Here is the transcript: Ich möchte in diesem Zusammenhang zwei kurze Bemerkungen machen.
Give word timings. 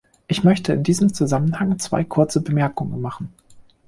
Ich 0.27 0.43
möchte 0.43 0.73
in 0.73 0.81
diesem 0.81 1.13
Zusammenhang 1.13 1.77
zwei 1.77 2.03
kurze 2.03 2.41
Bemerkungen 2.41 2.99
machen. 3.01 3.31